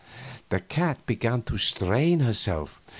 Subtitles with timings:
[0.49, 2.81] The cat began to strain herself.